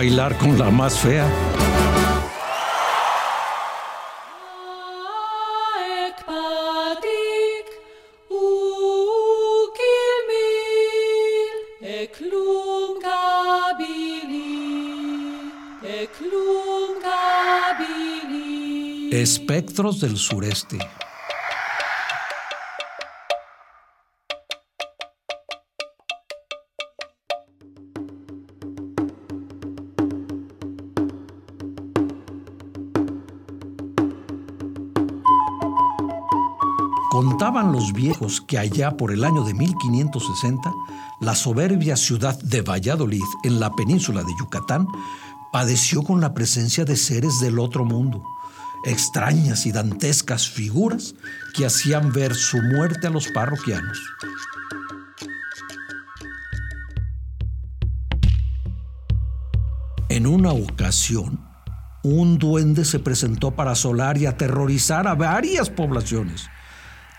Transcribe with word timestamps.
Bailar 0.00 0.34
con 0.38 0.58
la 0.58 0.70
más 0.70 0.98
fea. 0.98 1.30
Espectros 19.12 20.00
del 20.00 20.16
sureste. 20.16 20.78
Contaban 37.10 37.72
los 37.72 37.92
viejos 37.92 38.40
que 38.40 38.56
allá 38.56 38.96
por 38.96 39.10
el 39.10 39.24
año 39.24 39.42
de 39.42 39.52
1560, 39.52 40.72
la 41.18 41.34
soberbia 41.34 41.96
ciudad 41.96 42.38
de 42.38 42.62
Valladolid, 42.62 43.24
en 43.42 43.58
la 43.58 43.74
península 43.74 44.22
de 44.22 44.32
Yucatán, 44.38 44.86
padeció 45.50 46.04
con 46.04 46.20
la 46.20 46.34
presencia 46.34 46.84
de 46.84 46.94
seres 46.94 47.40
del 47.40 47.58
otro 47.58 47.84
mundo, 47.84 48.22
extrañas 48.84 49.66
y 49.66 49.72
dantescas 49.72 50.48
figuras 50.48 51.16
que 51.52 51.66
hacían 51.66 52.12
ver 52.12 52.32
su 52.36 52.58
muerte 52.62 53.08
a 53.08 53.10
los 53.10 53.26
parroquianos. 53.26 54.00
En 60.08 60.28
una 60.28 60.52
ocasión, 60.52 61.44
un 62.04 62.38
duende 62.38 62.84
se 62.84 63.00
presentó 63.00 63.50
para 63.50 63.72
asolar 63.72 64.16
y 64.16 64.26
aterrorizar 64.26 65.08
a 65.08 65.16
varias 65.16 65.70
poblaciones. 65.70 66.48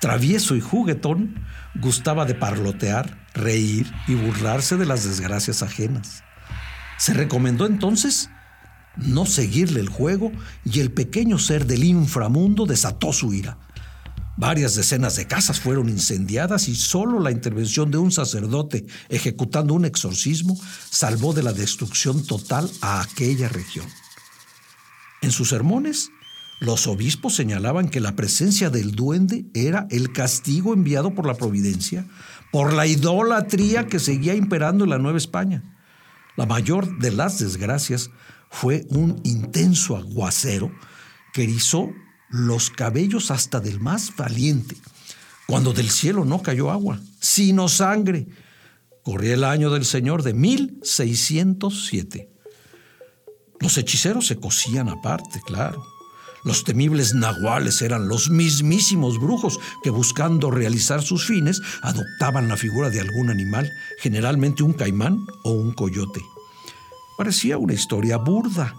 Travieso 0.00 0.56
y 0.56 0.60
juguetón, 0.60 1.44
gustaba 1.74 2.24
de 2.24 2.34
parlotear, 2.34 3.26
reír 3.34 3.92
y 4.08 4.14
burlarse 4.14 4.76
de 4.76 4.86
las 4.86 5.04
desgracias 5.04 5.62
ajenas. 5.62 6.24
Se 6.98 7.12
recomendó 7.12 7.66
entonces 7.66 8.30
no 8.96 9.26
seguirle 9.26 9.80
el 9.80 9.88
juego 9.88 10.32
y 10.64 10.80
el 10.80 10.92
pequeño 10.92 11.38
ser 11.38 11.66
del 11.66 11.84
inframundo 11.84 12.66
desató 12.66 13.12
su 13.12 13.32
ira. 13.34 13.58
Varias 14.36 14.74
decenas 14.74 15.16
de 15.16 15.26
casas 15.26 15.60
fueron 15.60 15.90
incendiadas 15.90 16.68
y 16.68 16.74
solo 16.74 17.20
la 17.20 17.30
intervención 17.30 17.90
de 17.90 17.98
un 17.98 18.10
sacerdote 18.10 18.86
ejecutando 19.10 19.74
un 19.74 19.84
exorcismo 19.84 20.58
salvó 20.88 21.34
de 21.34 21.42
la 21.42 21.52
destrucción 21.52 22.24
total 22.24 22.70
a 22.80 23.02
aquella 23.02 23.50
región. 23.50 23.86
En 25.20 25.30
sus 25.30 25.50
sermones, 25.50 26.10
los 26.60 26.86
obispos 26.86 27.34
señalaban 27.34 27.88
que 27.88 28.00
la 28.00 28.14
presencia 28.14 28.70
del 28.70 28.92
duende 28.92 29.46
era 29.54 29.86
el 29.90 30.12
castigo 30.12 30.72
enviado 30.74 31.14
por 31.14 31.26
la 31.26 31.34
providencia 31.34 32.06
por 32.50 32.72
la 32.72 32.86
idolatría 32.86 33.86
que 33.86 33.98
seguía 33.98 34.34
imperando 34.34 34.84
en 34.84 34.90
la 34.90 34.98
Nueva 34.98 35.18
España. 35.18 35.62
La 36.36 36.46
mayor 36.46 36.98
de 36.98 37.12
las 37.12 37.38
desgracias 37.38 38.10
fue 38.50 38.86
un 38.90 39.20
intenso 39.24 39.96
aguacero 39.96 40.72
que 41.32 41.44
erizó 41.44 41.90
los 42.28 42.70
cabellos 42.70 43.30
hasta 43.30 43.60
del 43.60 43.80
más 43.80 44.14
valiente, 44.16 44.76
cuando 45.46 45.72
del 45.72 45.90
cielo 45.90 46.24
no 46.24 46.42
cayó 46.42 46.70
agua, 46.70 47.00
sino 47.20 47.68
sangre. 47.68 48.26
Corría 49.02 49.34
el 49.34 49.44
año 49.44 49.70
del 49.70 49.84
Señor 49.84 50.22
de 50.22 50.34
1607. 50.34 52.28
Los 53.60 53.78
hechiceros 53.78 54.26
se 54.26 54.36
cosían 54.36 54.88
aparte, 54.88 55.40
claro. 55.44 55.84
Los 56.42 56.64
temibles 56.64 57.14
nahuales 57.14 57.82
eran 57.82 58.08
los 58.08 58.30
mismísimos 58.30 59.18
brujos 59.18 59.58
que 59.82 59.90
buscando 59.90 60.50
realizar 60.50 61.02
sus 61.02 61.26
fines 61.26 61.60
adoptaban 61.82 62.48
la 62.48 62.56
figura 62.56 62.88
de 62.88 63.00
algún 63.00 63.30
animal, 63.30 63.70
generalmente 63.98 64.62
un 64.62 64.72
caimán 64.72 65.26
o 65.44 65.52
un 65.52 65.72
coyote. 65.72 66.20
Parecía 67.18 67.58
una 67.58 67.74
historia 67.74 68.16
burda, 68.16 68.74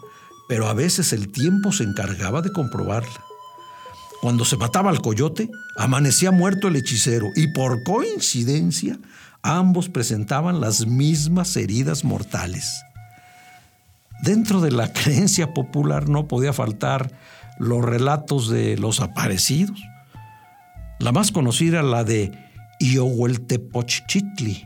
pero 0.47 0.67
a 0.67 0.73
veces 0.73 1.13
el 1.13 1.31
tiempo 1.31 1.71
se 1.71 1.83
encargaba 1.83 2.41
de 2.41 2.51
comprobarla. 2.51 3.23
Cuando 4.21 4.45
se 4.45 4.57
mataba 4.57 4.89
al 4.89 5.01
coyote, 5.01 5.49
amanecía 5.77 6.31
muerto 6.31 6.67
el 6.67 6.75
hechicero 6.75 7.29
y 7.35 7.47
por 7.47 7.83
coincidencia 7.83 8.97
ambos 9.43 9.89
presentaban 9.89 10.61
las 10.61 10.85
mismas 10.85 11.55
heridas 11.55 12.03
mortales. 12.03 12.83
Dentro 14.21 14.61
de 14.61 14.71
la 14.71 14.93
creencia 14.93 15.53
popular 15.53 16.07
no 16.07 16.27
podía 16.27 16.53
faltar 16.53 17.11
los 17.61 17.83
relatos 17.85 18.49
de 18.49 18.75
los 18.77 19.01
aparecidos. 19.01 19.79
La 20.99 21.11
más 21.11 21.31
conocida 21.31 21.83
la 21.83 22.03
de 22.03 22.31
Iohueltepochchitli, 22.79 24.65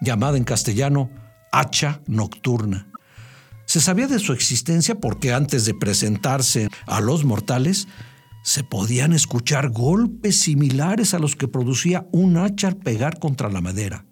llamada 0.00 0.38
en 0.38 0.44
castellano 0.44 1.10
hacha 1.52 2.00
nocturna. 2.06 2.88
Se 3.66 3.80
sabía 3.80 4.06
de 4.06 4.18
su 4.18 4.32
existencia 4.32 4.94
porque 4.94 5.32
antes 5.32 5.66
de 5.66 5.74
presentarse 5.74 6.68
a 6.86 7.00
los 7.00 7.24
mortales, 7.24 7.86
se 8.42 8.64
podían 8.64 9.12
escuchar 9.12 9.68
golpes 9.68 10.40
similares 10.40 11.14
a 11.14 11.18
los 11.18 11.36
que 11.36 11.48
producía 11.48 12.06
un 12.12 12.38
hacha 12.38 12.68
al 12.68 12.76
pegar 12.76 13.18
contra 13.18 13.50
la 13.50 13.60
madera. 13.60 14.06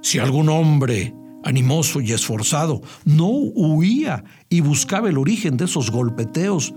Si 0.00 0.18
algún 0.18 0.48
hombre 0.48 1.12
animoso 1.42 2.00
y 2.00 2.12
esforzado 2.12 2.80
no 3.04 3.28
huía 3.28 4.24
y 4.48 4.60
buscaba 4.60 5.08
el 5.08 5.18
origen 5.18 5.56
de 5.56 5.64
esos 5.64 5.90
golpeteos, 5.90 6.72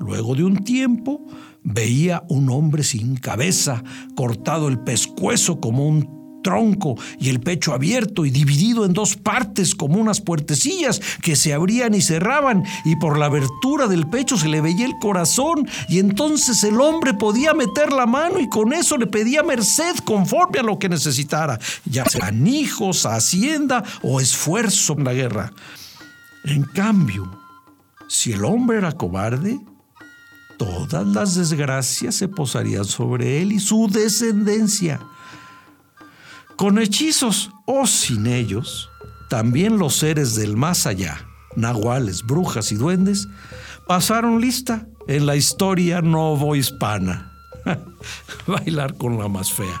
luego 0.00 0.34
de 0.34 0.44
un 0.44 0.64
tiempo 0.64 1.20
veía 1.62 2.22
un 2.28 2.50
hombre 2.50 2.84
sin 2.84 3.16
cabeza, 3.16 3.82
cortado 4.14 4.68
el 4.68 4.78
pescuezo 4.78 5.60
como 5.60 5.88
un 5.88 6.24
tronco 6.44 6.96
y 7.18 7.30
el 7.30 7.40
pecho 7.40 7.72
abierto 7.72 8.24
y 8.24 8.30
dividido 8.30 8.84
en 8.84 8.92
dos 8.92 9.16
partes 9.16 9.74
como 9.74 9.98
unas 9.98 10.20
puertecillas 10.20 11.00
que 11.22 11.34
se 11.34 11.52
abrían 11.52 11.94
y 11.94 12.02
cerraban 12.02 12.62
y 12.84 12.94
por 12.96 13.18
la 13.18 13.26
abertura 13.26 13.88
del 13.88 14.06
pecho 14.06 14.36
se 14.36 14.48
le 14.48 14.60
veía 14.60 14.86
el 14.86 14.98
corazón 15.00 15.66
y 15.88 15.98
entonces 15.98 16.62
el 16.62 16.80
hombre 16.80 17.14
podía 17.14 17.54
meter 17.54 17.92
la 17.92 18.06
mano 18.06 18.38
y 18.38 18.48
con 18.48 18.72
eso 18.72 18.96
le 18.96 19.08
pedía 19.08 19.42
merced 19.42 19.96
conforme 20.04 20.60
a 20.60 20.62
lo 20.62 20.78
que 20.78 20.88
necesitara, 20.88 21.58
ya 21.86 22.04
sean 22.04 22.46
hijos, 22.46 23.06
hacienda 23.06 23.82
o 24.02 24.20
esfuerzo 24.20 24.94
en 24.98 25.04
la 25.04 25.14
guerra. 25.14 25.52
En 26.44 26.62
cambio, 26.62 27.40
si 28.06 28.32
el 28.32 28.44
hombre 28.44 28.76
era 28.76 28.92
cobarde, 28.92 29.58
todas 30.58 31.06
las 31.06 31.34
desgracias 31.34 32.14
se 32.14 32.28
posarían 32.28 32.84
sobre 32.84 33.42
él 33.42 33.52
y 33.52 33.60
su 33.60 33.88
descendencia. 33.88 35.00
Con 36.56 36.78
hechizos 36.78 37.50
o 37.66 37.86
sin 37.86 38.26
ellos, 38.26 38.88
también 39.28 39.78
los 39.78 39.96
seres 39.96 40.34
del 40.34 40.56
más 40.56 40.86
allá, 40.86 41.26
nahuales, 41.56 42.22
brujas 42.24 42.72
y 42.72 42.76
duendes, 42.76 43.26
pasaron 43.86 44.40
lista 44.40 44.86
en 45.08 45.26
la 45.26 45.36
historia 45.36 46.00
novohispana. 46.00 47.32
Bailar 48.46 48.96
con 48.96 49.18
la 49.18 49.28
más 49.28 49.52
fea. 49.52 49.80